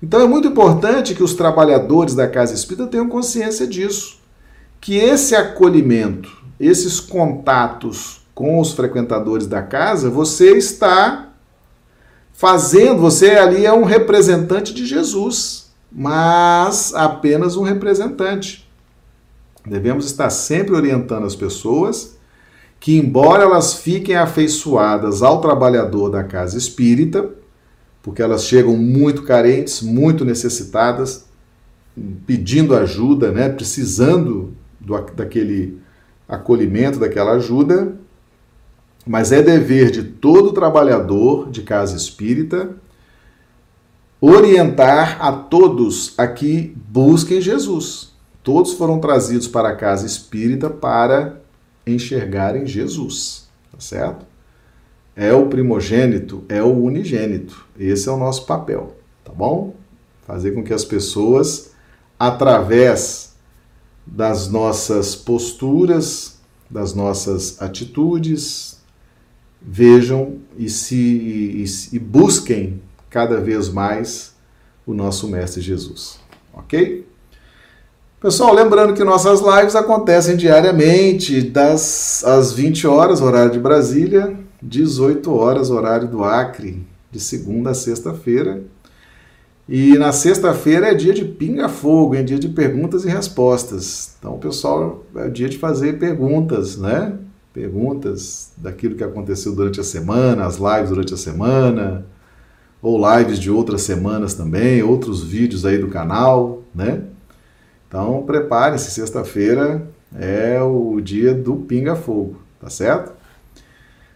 [0.01, 4.16] Então é muito importante que os trabalhadores da casa espírita tenham consciência disso
[4.79, 11.29] que esse acolhimento, esses contatos com os frequentadores da casa, você está
[12.33, 18.69] fazendo, você ali é um representante de Jesus, mas apenas um representante.
[19.65, 22.15] Devemos estar sempre orientando as pessoas
[22.79, 27.29] que, embora elas fiquem afeiçoadas ao trabalhador da casa espírita,
[28.03, 31.25] porque elas chegam muito carentes, muito necessitadas,
[32.25, 34.53] pedindo ajuda, né, precisando
[34.87, 35.79] do, daquele
[36.27, 37.95] acolhimento, daquela ajuda,
[39.05, 42.69] mas é dever de todo trabalhador de casa espírita
[44.19, 48.11] orientar a todos a que busquem Jesus.
[48.43, 51.39] Todos foram trazidos para a casa espírita para
[51.85, 54.25] enxergarem Jesus, tá certo?
[55.15, 57.65] É o primogênito, é o unigênito.
[57.77, 59.75] Esse é o nosso papel, tá bom?
[60.25, 61.71] Fazer com que as pessoas,
[62.19, 63.26] através
[64.07, 66.37] das nossas posturas,
[66.69, 68.77] das nossas atitudes,
[69.61, 74.33] vejam e se e, e busquem cada vez mais
[74.85, 76.19] o nosso mestre Jesus.
[76.53, 77.05] OK?
[78.19, 85.31] Pessoal, lembrando que nossas lives acontecem diariamente, das às 20 horas, horário de Brasília, 18
[85.31, 88.63] horas, horário do Acre, de segunda a sexta-feira.
[89.69, 94.15] E na sexta-feira é dia de pinga-fogo, é dia de perguntas e respostas.
[94.17, 97.13] Então, pessoal, é dia de fazer perguntas, né?
[97.53, 102.05] Perguntas daquilo que aconteceu durante a semana, as lives durante a semana,
[102.81, 107.03] ou lives de outras semanas também, outros vídeos aí do canal, né?
[107.89, 109.85] Então, prepare-se, sexta-feira
[110.17, 113.11] é o dia do pinga-fogo, tá certo?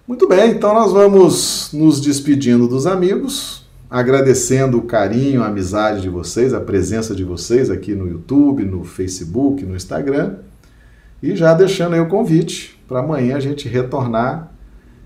[0.08, 3.61] Muito bem, então nós vamos nos despedindo dos amigos
[3.92, 8.86] agradecendo o carinho, a amizade de vocês, a presença de vocês aqui no YouTube, no
[8.86, 10.38] Facebook, no Instagram.
[11.22, 14.50] E já deixando aí o convite para amanhã a gente retornar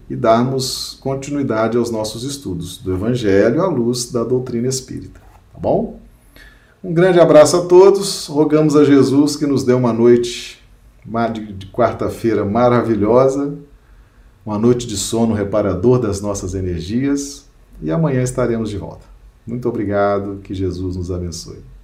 [0.08, 5.20] e darmos continuidade aos nossos estudos do Evangelho à luz da doutrina espírita.
[5.52, 6.00] Tá bom?
[6.84, 8.28] Um grande abraço a todos.
[8.28, 10.64] Rogamos a Jesus que nos dê uma noite
[11.58, 13.56] de quarta-feira maravilhosa,
[14.46, 17.45] uma noite de sono reparador das nossas energias
[17.82, 19.06] e amanhã estaremos de volta.
[19.46, 21.75] Muito obrigado, que Jesus nos abençoe.